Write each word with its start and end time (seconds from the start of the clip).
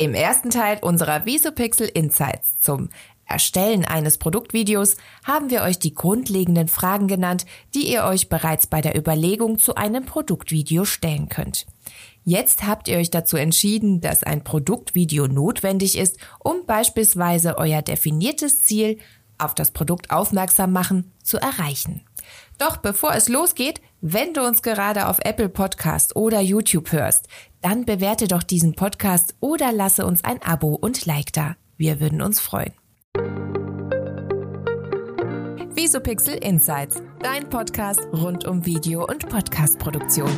Im 0.00 0.14
ersten 0.14 0.48
Teil 0.48 0.78
unserer 0.80 1.26
Visopixel 1.26 1.86
Insights 1.86 2.58
zum 2.62 2.88
Erstellen 3.26 3.84
eines 3.84 4.16
Produktvideos 4.16 4.96
haben 5.24 5.50
wir 5.50 5.60
euch 5.60 5.78
die 5.78 5.94
grundlegenden 5.94 6.68
Fragen 6.68 7.06
genannt, 7.06 7.44
die 7.74 7.92
ihr 7.92 8.04
euch 8.04 8.30
bereits 8.30 8.66
bei 8.66 8.80
der 8.80 8.96
Überlegung 8.96 9.58
zu 9.58 9.74
einem 9.74 10.06
Produktvideo 10.06 10.86
stellen 10.86 11.28
könnt. 11.28 11.66
Jetzt 12.24 12.66
habt 12.66 12.88
ihr 12.88 12.96
euch 12.96 13.10
dazu 13.10 13.36
entschieden, 13.36 14.00
dass 14.00 14.22
ein 14.22 14.42
Produktvideo 14.42 15.26
notwendig 15.26 15.98
ist, 15.98 16.16
um 16.38 16.64
beispielsweise 16.64 17.58
euer 17.58 17.82
definiertes 17.82 18.64
Ziel 18.64 18.96
auf 19.36 19.54
das 19.54 19.70
Produkt 19.70 20.10
aufmerksam 20.10 20.72
machen 20.72 21.12
zu 21.22 21.36
erreichen. 21.36 22.06
Doch 22.58 22.76
bevor 22.78 23.14
es 23.14 23.28
losgeht, 23.28 23.80
wenn 24.00 24.34
du 24.34 24.42
uns 24.42 24.62
gerade 24.62 25.08
auf 25.08 25.18
Apple 25.22 25.48
Podcast 25.48 26.16
oder 26.16 26.40
YouTube 26.40 26.92
hörst, 26.92 27.28
dann 27.60 27.84
bewerte 27.84 28.28
doch 28.28 28.42
diesen 28.42 28.74
Podcast 28.74 29.34
oder 29.40 29.72
lasse 29.72 30.06
uns 30.06 30.24
ein 30.24 30.42
Abo 30.42 30.74
und 30.74 31.06
Like 31.06 31.32
da. 31.32 31.56
Wir 31.76 32.00
würden 32.00 32.22
uns 32.22 32.40
freuen. 32.40 32.72
Visopixel 35.74 36.34
Insights, 36.34 37.02
dein 37.22 37.48
Podcast 37.48 38.00
rund 38.12 38.44
um 38.44 38.66
Video- 38.66 39.06
und 39.06 39.28
Podcastproduktion. 39.28 40.30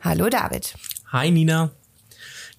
Hallo 0.00 0.28
David. 0.28 0.74
Hi 1.12 1.30
Nina. 1.30 1.77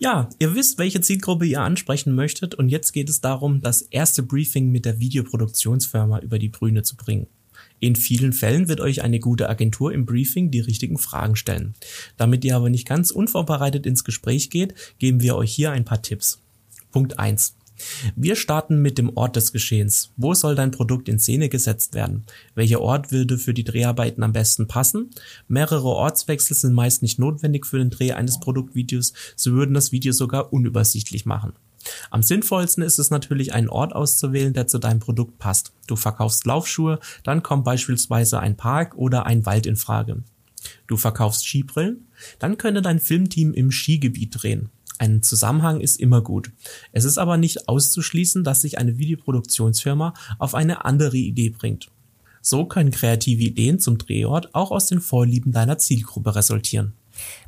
Ja, 0.01 0.29
ihr 0.39 0.55
wisst, 0.55 0.77
welche 0.77 1.01
Zielgruppe 1.01 1.45
ihr 1.45 1.59
ansprechen 1.59 2.15
möchtet 2.15 2.55
und 2.55 2.69
jetzt 2.69 2.93
geht 2.93 3.09
es 3.09 3.19
darum, 3.19 3.59
das 3.59 3.81
erste 3.81 4.23
Briefing 4.23 4.71
mit 4.71 4.85
der 4.85 4.99
Videoproduktionsfirma 4.99 6.19
über 6.19 6.39
die 6.39 6.47
Brüne 6.47 6.83
zu 6.83 6.95
bringen. 6.95 7.27
In 7.81 7.97
vielen 7.97 8.31
Fällen 8.31 8.69
wird 8.69 8.79
euch 8.79 9.01
eine 9.01 9.19
gute 9.19 9.49
Agentur 9.49 9.91
im 9.91 10.05
Briefing 10.05 10.51
die 10.51 10.61
richtigen 10.61 10.97
Fragen 10.97 11.35
stellen. 11.35 11.73
Damit 12.15 12.45
ihr 12.45 12.55
aber 12.55 12.69
nicht 12.69 12.87
ganz 12.87 13.11
unvorbereitet 13.11 13.85
ins 13.85 14.05
Gespräch 14.05 14.49
geht, 14.49 14.73
geben 14.99 15.21
wir 15.21 15.35
euch 15.35 15.53
hier 15.53 15.71
ein 15.71 15.83
paar 15.83 16.01
Tipps. 16.01 16.39
Punkt 16.91 17.19
eins: 17.19 17.57
wir 18.15 18.35
starten 18.35 18.81
mit 18.81 18.97
dem 18.97 19.15
Ort 19.15 19.35
des 19.35 19.51
Geschehens. 19.51 20.11
Wo 20.17 20.33
soll 20.33 20.55
dein 20.55 20.71
Produkt 20.71 21.09
in 21.09 21.19
Szene 21.19 21.49
gesetzt 21.49 21.93
werden? 21.93 22.25
Welcher 22.55 22.81
Ort 22.81 23.11
würde 23.11 23.37
für 23.37 23.53
die 23.53 23.63
Dreharbeiten 23.63 24.23
am 24.23 24.33
besten 24.33 24.67
passen? 24.67 25.09
Mehrere 25.47 25.87
Ortswechsel 25.87 26.55
sind 26.55 26.73
meist 26.73 27.01
nicht 27.01 27.19
notwendig 27.19 27.65
für 27.65 27.79
den 27.79 27.89
Dreh 27.89 28.13
eines 28.13 28.39
Produktvideos, 28.39 29.13
sie 29.35 29.53
würden 29.53 29.73
das 29.73 29.91
Video 29.91 30.13
sogar 30.13 30.53
unübersichtlich 30.53 31.25
machen. 31.25 31.53
Am 32.09 32.23
sinnvollsten 32.23 32.83
ist 32.83 32.99
es 32.99 33.09
natürlich, 33.09 33.53
einen 33.53 33.69
Ort 33.69 33.95
auszuwählen, 33.95 34.53
der 34.53 34.67
zu 34.67 34.79
deinem 34.79 34.99
Produkt 34.99 35.39
passt. 35.39 35.73
Du 35.87 35.95
verkaufst 35.95 36.45
Laufschuhe, 36.45 36.99
dann 37.23 37.43
kommt 37.43 37.63
beispielsweise 37.63 38.39
ein 38.39 38.57
Park 38.57 38.95
oder 38.95 39.25
ein 39.25 39.45
Wald 39.45 39.65
in 39.65 39.75
Frage. 39.75 40.23
Du 40.87 40.97
verkaufst 40.97 41.47
Skibrillen, 41.47 42.07
dann 42.37 42.57
könnte 42.57 42.81
dein 42.81 42.99
Filmteam 42.99 43.53
im 43.53 43.71
Skigebiet 43.71 44.41
drehen. 44.41 44.69
Ein 44.99 45.23
Zusammenhang 45.23 45.79
ist 45.79 45.99
immer 45.99 46.21
gut. 46.21 46.51
Es 46.91 47.05
ist 47.05 47.17
aber 47.17 47.37
nicht 47.37 47.69
auszuschließen, 47.69 48.43
dass 48.43 48.61
sich 48.61 48.77
eine 48.77 48.97
Videoproduktionsfirma 48.97 50.13
auf 50.37 50.55
eine 50.55 50.83
andere 50.83 51.15
Idee 51.15 51.49
bringt. 51.49 51.89
So 52.41 52.65
können 52.65 52.91
kreative 52.91 53.43
Ideen 53.43 53.79
zum 53.79 53.97
Drehort 53.97 54.53
auch 54.53 54.71
aus 54.71 54.87
den 54.87 54.99
Vorlieben 54.99 55.53
deiner 55.53 55.77
Zielgruppe 55.77 56.35
resultieren. 56.35 56.93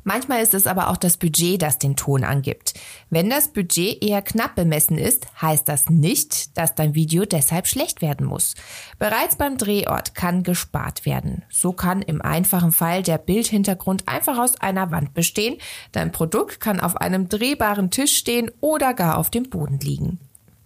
Manchmal 0.04 0.42
ist 0.42 0.54
es 0.54 0.66
aber 0.66 0.90
auch 0.90 0.96
das 0.96 1.16
Budget, 1.16 1.62
das 1.62 1.78
den 1.78 1.96
Ton 1.96 2.24
angibt. 2.24 2.74
Wenn 3.10 3.30
das 3.30 3.48
Budget 3.48 4.02
eher 4.02 4.22
knapp 4.22 4.56
bemessen 4.56 4.98
ist, 4.98 5.26
heißt 5.40 5.68
das 5.68 5.88
nicht, 5.88 6.56
dass 6.58 6.74
dein 6.74 6.94
Video 6.94 7.24
deshalb 7.24 7.66
schlecht 7.66 8.02
werden 8.02 8.26
muss. 8.26 8.54
Bereits 8.98 9.36
beim 9.36 9.58
Drehort 9.58 10.14
kann 10.14 10.42
gespart 10.42 11.06
werden. 11.06 11.44
So 11.50 11.72
kann 11.72 12.02
im 12.02 12.20
einfachen 12.20 12.72
Fall 12.72 13.02
der 13.02 13.18
Bildhintergrund 13.18 14.08
einfach 14.08 14.38
aus 14.38 14.60
einer 14.60 14.90
Wand 14.90 15.14
bestehen. 15.14 15.58
Dein 15.92 16.12
Produkt 16.12 16.60
kann 16.60 16.80
auf 16.80 16.96
einem 16.96 17.28
drehbaren 17.28 17.90
Tisch 17.90 18.16
stehen 18.16 18.50
oder 18.60 18.94
gar 18.94 19.18
auf 19.18 19.30
dem 19.30 19.48
Boden 19.48 19.78
liegen. 19.78 20.18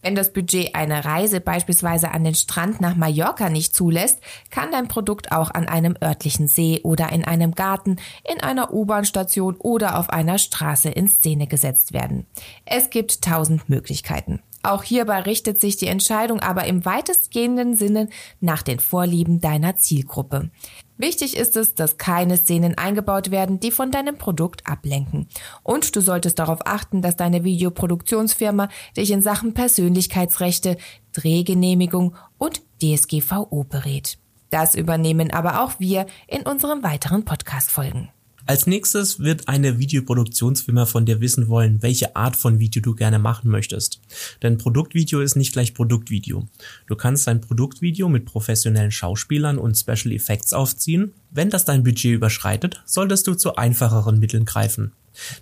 Wenn 0.07 0.15
das 0.15 0.33
Budget 0.33 0.77
eine 0.77 1.05
Reise 1.05 1.41
beispielsweise 1.41 2.13
an 2.13 2.23
den 2.23 2.37
Strand 2.37 2.81
nach 2.81 2.95
Mallorca 2.95 3.51
nicht 3.51 3.75
zulässt, 3.75 4.21
kann 4.53 4.71
dein 4.71 4.87
Produkt 4.87 5.33
auch 5.33 5.51
an 5.51 5.67
einem 5.67 5.97
örtlichen 6.01 6.47
See 6.47 6.79
oder 6.85 7.11
in 7.11 7.25
einem 7.25 7.57
Garten, 7.57 7.97
in 8.33 8.41
einer 8.41 8.73
U-Bahn-Station 8.73 9.57
oder 9.57 9.99
auf 9.99 10.09
einer 10.11 10.39
Straße 10.39 10.91
in 10.91 11.09
Szene 11.09 11.49
gesetzt 11.49 11.93
werden. 11.93 12.25
Es 12.65 12.91
gibt 12.91 13.23
tausend 13.23 13.69
Möglichkeiten. 13.69 14.39
Auch 14.63 14.85
hierbei 14.85 15.23
richtet 15.23 15.61
sich 15.61 15.77
die 15.77 15.89
Entscheidung 15.89 16.39
aber 16.39 16.67
im 16.67 16.85
weitestgehenden 16.85 17.75
Sinne 17.75 18.09
nach 18.41 18.63
den 18.63 18.79
Vorlieben 18.79 19.41
deiner 19.41 19.77
Zielgruppe. 19.77 20.51
Wichtig 20.99 21.37
ist 21.37 21.57
es, 21.57 21.75
dass 21.75 21.99
keine 21.99 22.37
Szenen 22.37 22.79
eingebaut 22.79 23.31
werden, 23.31 23.61
die 23.61 23.71
von 23.71 23.91
deinem 23.91 24.17
Produkt 24.17 24.67
ablenken. 24.67 25.29
Und 25.63 25.95
du 25.95 26.01
solltest 26.01 26.39
darauf 26.39 26.61
achten, 26.65 27.03
dass 27.03 27.17
deine 27.17 27.45
Videoproduktionsfirma 27.45 28.69
dich 28.97 29.11
in 29.11 29.23
Sachen 29.23 29.55
Persönlichkeitsrechte, 29.55 30.77
Drehgenehmigung 31.13 32.15
und 32.39 32.63
DSGVO 32.83 33.65
berät. 33.65 34.19
Das 34.51 34.75
übernehmen 34.75 35.33
aber 35.33 35.63
auch 35.63 35.73
wir 35.79 36.07
in 36.29 36.43
unseren 36.43 36.83
weiteren 36.83 37.25
Podcast-Folgen. 37.25 38.11
Als 38.49 38.69
nächstes 38.69 39.19
wird 39.19 39.49
eine 39.49 39.81
Videoproduktionsfirma 39.81 40.87
von 40.87 41.05
dir 41.05 41.21
wissen 41.21 41.49
wollen, 41.49 41.83
welche 41.83 42.15
Art 42.15 42.37
von 42.37 42.61
Video 42.61 42.81
du 42.81 42.95
gerne 42.95 43.19
machen 43.19 43.51
möchtest. 43.51 44.01
Denn 44.41 44.57
Produktvideo 44.57 45.21
ist 45.21 45.35
nicht 45.35 45.53
gleich 45.53 45.75
Produktvideo. 45.75 46.47
Du 46.87 46.95
kannst 46.95 47.27
dein 47.27 47.41
Produktvideo 47.41 48.09
mit 48.09 48.25
professionellen 48.25 48.93
Schauspielern 48.93 49.59
und 49.59 49.77
Special 49.77 50.13
Effects 50.13 50.53
aufziehen. 50.53 51.13
Wenn 51.33 51.51
das 51.51 51.65
dein 51.65 51.83
Budget 51.83 52.15
überschreitet, 52.15 52.83
solltest 52.87 53.27
du 53.27 53.35
zu 53.35 53.57
einfacheren 53.57 54.21
Mitteln 54.21 54.45
greifen. 54.45 54.93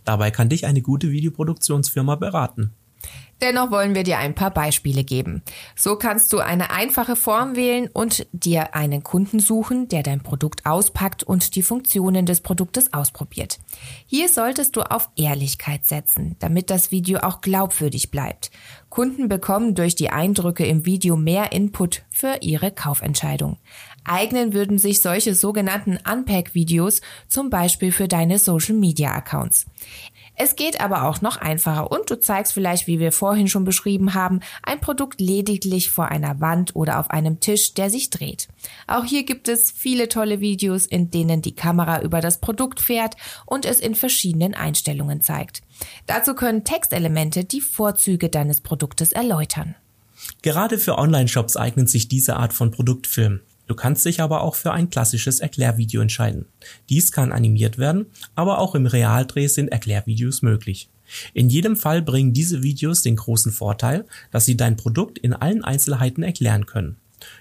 Dabei 0.04 0.30
kann 0.30 0.48
dich 0.48 0.64
eine 0.64 0.80
gute 0.80 1.10
Videoproduktionsfirma 1.10 2.14
beraten. 2.14 2.72
Dennoch 3.40 3.70
wollen 3.70 3.94
wir 3.94 4.04
dir 4.04 4.18
ein 4.18 4.34
paar 4.34 4.50
Beispiele 4.50 5.04
geben. 5.04 5.42
So 5.76 5.96
kannst 5.96 6.32
du 6.32 6.38
eine 6.38 6.70
einfache 6.70 7.16
Form 7.16 7.56
wählen 7.56 7.90
und 7.92 8.26
dir 8.32 8.74
einen 8.74 9.02
Kunden 9.02 9.38
suchen, 9.38 9.88
der 9.88 10.02
dein 10.02 10.22
Produkt 10.22 10.64
auspackt 10.64 11.24
und 11.24 11.54
die 11.54 11.62
Funktionen 11.62 12.26
des 12.26 12.40
Produktes 12.40 12.92
ausprobiert. 12.92 13.58
Hier 14.06 14.28
solltest 14.28 14.76
du 14.76 14.82
auf 14.82 15.10
Ehrlichkeit 15.16 15.84
setzen, 15.84 16.36
damit 16.38 16.70
das 16.70 16.90
Video 16.90 17.18
auch 17.18 17.40
glaubwürdig 17.40 18.10
bleibt. 18.10 18.50
Kunden 18.88 19.28
bekommen 19.28 19.74
durch 19.74 19.94
die 19.96 20.10
Eindrücke 20.10 20.64
im 20.64 20.86
Video 20.86 21.16
mehr 21.16 21.52
Input 21.52 22.04
für 22.10 22.38
ihre 22.40 22.70
Kaufentscheidung. 22.70 23.58
Eignen 24.04 24.52
würden 24.52 24.78
sich 24.78 25.00
solche 25.00 25.34
sogenannten 25.34 25.98
Unpack-Videos 26.10 27.00
zum 27.28 27.50
Beispiel 27.50 27.92
für 27.92 28.08
deine 28.08 28.38
Social-Media-Accounts. 28.38 29.66
Es 30.36 30.56
geht 30.56 30.80
aber 30.80 31.04
auch 31.04 31.20
noch 31.20 31.36
einfacher 31.36 31.92
und 31.92 32.10
du 32.10 32.18
zeigst 32.18 32.52
vielleicht, 32.54 32.88
wie 32.88 32.98
wir 32.98 33.12
vorhin 33.12 33.46
schon 33.46 33.64
beschrieben 33.64 34.14
haben, 34.14 34.40
ein 34.64 34.80
Produkt 34.80 35.20
lediglich 35.20 35.90
vor 35.90 36.08
einer 36.08 36.40
Wand 36.40 36.74
oder 36.74 36.98
auf 36.98 37.10
einem 37.10 37.38
Tisch, 37.38 37.74
der 37.74 37.88
sich 37.88 38.10
dreht. 38.10 38.48
Auch 38.88 39.04
hier 39.04 39.24
gibt 39.24 39.48
es 39.48 39.70
viele 39.70 40.08
tolle 40.08 40.40
Videos, 40.40 40.86
in 40.86 41.10
denen 41.10 41.40
die 41.40 41.54
Kamera 41.54 42.02
über 42.02 42.20
das 42.20 42.40
Produkt 42.40 42.80
fährt 42.80 43.14
und 43.46 43.64
es 43.64 43.78
in 43.78 43.94
verschiedenen 43.94 44.54
Einstellungen 44.54 45.20
zeigt. 45.20 45.62
Dazu 46.06 46.34
können 46.34 46.64
Textelemente 46.64 47.44
die 47.44 47.60
Vorzüge 47.60 48.28
deines 48.28 48.60
Produktes 48.60 49.12
erläutern. 49.12 49.76
Gerade 50.42 50.78
für 50.78 50.98
Online-Shops 50.98 51.56
eignet 51.56 51.88
sich 51.88 52.08
diese 52.08 52.36
Art 52.36 52.52
von 52.52 52.72
Produktfilm. 52.72 53.40
Du 53.66 53.74
kannst 53.74 54.04
dich 54.04 54.20
aber 54.20 54.42
auch 54.42 54.54
für 54.54 54.72
ein 54.72 54.90
klassisches 54.90 55.40
Erklärvideo 55.40 56.00
entscheiden. 56.02 56.46
Dies 56.88 57.12
kann 57.12 57.32
animiert 57.32 57.78
werden, 57.78 58.06
aber 58.34 58.58
auch 58.58 58.74
im 58.74 58.86
Realdreh 58.86 59.46
sind 59.46 59.68
Erklärvideos 59.68 60.42
möglich. 60.42 60.88
In 61.32 61.48
jedem 61.48 61.76
Fall 61.76 62.02
bringen 62.02 62.32
diese 62.32 62.62
Videos 62.62 63.02
den 63.02 63.16
großen 63.16 63.52
Vorteil, 63.52 64.04
dass 64.30 64.44
sie 64.44 64.56
dein 64.56 64.76
Produkt 64.76 65.18
in 65.18 65.32
allen 65.32 65.64
Einzelheiten 65.64 66.22
erklären 66.22 66.66
können. 66.66 66.96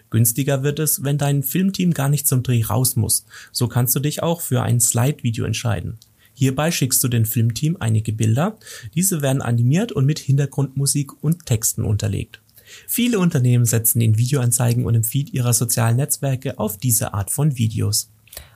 Günstiger 0.09 0.63
wird 0.63 0.79
es, 0.79 1.03
wenn 1.03 1.17
dein 1.17 1.44
Filmteam 1.44 1.94
gar 1.94 2.09
nicht 2.09 2.28
zum 2.28 2.44
Dreh 2.44 2.63
raus 2.63 2.95
muss. 2.95 3.25
So 3.51 3.67
kannst 3.67 3.95
du 3.95 4.00
dich 4.00 4.23
auch 4.23 4.41
für 4.41 4.61
ein 4.61 4.79
Slide-Video 4.79 5.45
entscheiden. 5.45 5.97
Hierbei 6.34 6.72
schickst 6.72 7.03
du 7.03 7.07
dem 7.07 7.25
Filmteam 7.25 7.78
einige 7.79 8.11
Bilder. 8.11 8.57
Diese 8.96 9.22
werden 9.22 9.41
animiert 9.41 9.91
und 9.91 10.05
mit 10.05 10.20
Hintergrundmusik 10.20 11.23
und 11.23 11.46
Texten 11.46 11.84
unterlegt. 11.84 12.42
Viele 12.87 13.20
Unternehmen 13.20 13.66
setzen 13.66 14.02
in 14.02 14.17
Videoanzeigen 14.17 14.85
und 14.85 14.96
im 14.96 15.03
Feed 15.03 15.34
ihrer 15.34 15.53
sozialen 15.53 15.97
Netzwerke 15.97 16.59
auf 16.59 16.78
diese 16.78 17.14
Art 17.14 17.31
von 17.31 17.58
Videos. 17.58 18.09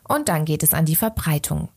Und 0.07 0.29
dann 0.29 0.45
geht 0.45 0.63
es 0.63 0.73
an 0.73 0.85
die 0.85 0.95
Verbreitung. 0.95 1.69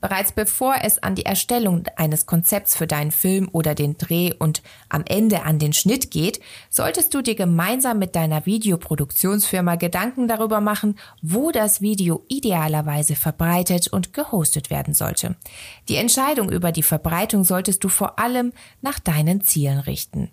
Bereits 0.00 0.32
bevor 0.32 0.76
es 0.82 1.02
an 1.02 1.14
die 1.14 1.24
Erstellung 1.24 1.84
eines 1.96 2.26
Konzepts 2.26 2.76
für 2.76 2.86
deinen 2.86 3.10
Film 3.10 3.48
oder 3.50 3.74
den 3.74 3.96
Dreh 3.96 4.32
und 4.38 4.62
am 4.88 5.04
Ende 5.06 5.42
an 5.42 5.58
den 5.58 5.72
Schnitt 5.72 6.10
geht, 6.10 6.40
solltest 6.68 7.14
du 7.14 7.22
dir 7.22 7.34
gemeinsam 7.34 7.98
mit 7.98 8.14
deiner 8.14 8.44
Videoproduktionsfirma 8.44 9.76
Gedanken 9.76 10.28
darüber 10.28 10.60
machen, 10.60 10.98
wo 11.22 11.50
das 11.50 11.80
Video 11.80 12.24
idealerweise 12.28 13.16
verbreitet 13.16 13.88
und 13.88 14.12
gehostet 14.12 14.68
werden 14.70 14.92
sollte. 14.92 15.36
Die 15.88 15.96
Entscheidung 15.96 16.50
über 16.50 16.72
die 16.72 16.82
Verbreitung 16.82 17.44
solltest 17.44 17.82
du 17.84 17.88
vor 17.88 18.18
allem 18.18 18.52
nach 18.82 18.98
deinen 18.98 19.40
Zielen 19.40 19.78
richten. 19.78 20.30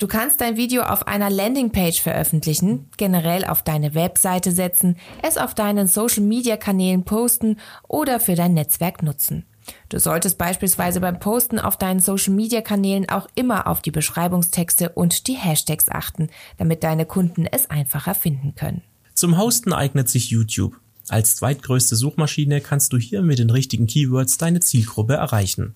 Du 0.00 0.06
kannst 0.06 0.40
dein 0.40 0.56
Video 0.56 0.80
auf 0.80 1.06
einer 1.06 1.28
Landingpage 1.28 2.00
veröffentlichen, 2.00 2.88
generell 2.96 3.44
auf 3.44 3.62
deine 3.62 3.94
Webseite 3.94 4.50
setzen, 4.50 4.96
es 5.22 5.36
auf 5.36 5.54
deinen 5.54 5.86
Social-Media-Kanälen 5.86 7.04
posten 7.04 7.58
oder 7.86 8.18
für 8.18 8.34
dein 8.34 8.54
Netzwerk 8.54 9.02
nutzen. 9.02 9.44
Du 9.90 10.00
solltest 10.00 10.38
beispielsweise 10.38 11.02
beim 11.02 11.20
Posten 11.20 11.58
auf 11.58 11.76
deinen 11.76 12.00
Social-Media-Kanälen 12.00 13.10
auch 13.10 13.28
immer 13.34 13.66
auf 13.66 13.82
die 13.82 13.90
Beschreibungstexte 13.90 14.88
und 14.88 15.26
die 15.26 15.36
Hashtags 15.36 15.90
achten, 15.90 16.30
damit 16.56 16.82
deine 16.82 17.04
Kunden 17.04 17.44
es 17.44 17.68
einfacher 17.68 18.14
finden 18.14 18.54
können. 18.54 18.80
Zum 19.12 19.36
Hosten 19.36 19.74
eignet 19.74 20.08
sich 20.08 20.30
YouTube. 20.30 20.80
Als 21.10 21.36
zweitgrößte 21.36 21.94
Suchmaschine 21.94 22.62
kannst 22.62 22.94
du 22.94 22.96
hier 22.96 23.20
mit 23.20 23.38
den 23.38 23.50
richtigen 23.50 23.86
Keywords 23.86 24.38
deine 24.38 24.60
Zielgruppe 24.60 25.14
erreichen. 25.14 25.74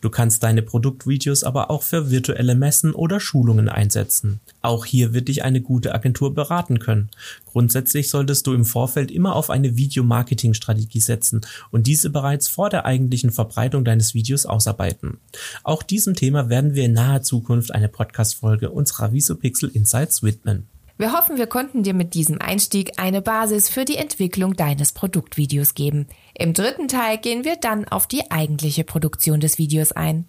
Du 0.00 0.10
kannst 0.10 0.42
deine 0.42 0.62
Produktvideos 0.62 1.44
aber 1.44 1.70
auch 1.70 1.82
für 1.82 2.10
virtuelle 2.10 2.54
Messen 2.54 2.92
oder 2.92 3.20
Schulungen 3.20 3.68
einsetzen. 3.68 4.40
Auch 4.62 4.84
hier 4.84 5.12
wird 5.12 5.28
dich 5.28 5.44
eine 5.44 5.60
gute 5.60 5.94
Agentur 5.94 6.34
beraten 6.34 6.78
können. 6.78 7.10
Grundsätzlich 7.46 8.10
solltest 8.10 8.46
du 8.46 8.52
im 8.52 8.64
Vorfeld 8.64 9.10
immer 9.10 9.36
auf 9.36 9.50
eine 9.50 9.76
Videomarketing-Strategie 9.76 11.00
setzen 11.00 11.42
und 11.70 11.86
diese 11.86 12.10
bereits 12.10 12.48
vor 12.48 12.70
der 12.70 12.84
eigentlichen 12.84 13.30
Verbreitung 13.30 13.84
deines 13.84 14.14
Videos 14.14 14.46
ausarbeiten. 14.46 15.18
Auch 15.62 15.82
diesem 15.82 16.14
Thema 16.14 16.48
werden 16.48 16.74
wir 16.74 16.84
in 16.84 16.92
naher 16.92 17.22
Zukunft 17.22 17.72
eine 17.72 17.88
Podcast-Folge 17.88 18.70
unserer 18.70 19.12
Visopixel 19.12 19.68
Insights 19.70 20.22
widmen. 20.22 20.66
Wir 20.96 21.12
hoffen, 21.12 21.38
wir 21.38 21.48
konnten 21.48 21.82
dir 21.82 21.92
mit 21.92 22.14
diesem 22.14 22.40
Einstieg 22.40 23.00
eine 23.00 23.20
Basis 23.20 23.68
für 23.68 23.84
die 23.84 23.96
Entwicklung 23.96 24.54
deines 24.54 24.92
Produktvideos 24.92 25.74
geben. 25.74 26.06
Im 26.38 26.54
dritten 26.54 26.86
Teil 26.86 27.18
gehen 27.18 27.44
wir 27.44 27.56
dann 27.56 27.84
auf 27.88 28.06
die 28.06 28.30
eigentliche 28.30 28.84
Produktion 28.84 29.40
des 29.40 29.58
Videos 29.58 29.90
ein. 29.90 30.26